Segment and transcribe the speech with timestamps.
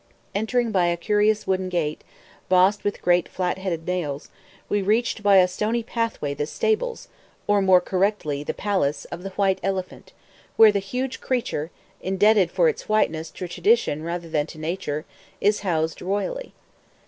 [0.33, 2.01] Entering by a curious wooden gate,
[2.49, 4.31] bossed with great flat headed nails,
[4.67, 7.07] we reached by a stony pathway the stables
[7.45, 10.11] (or, more correctly, the palace) of the White Elephant,
[10.57, 11.69] where the huge creature
[12.01, 15.05] indebted for its "whiteness" to tradition rather than to nature
[15.39, 16.51] is housed royally.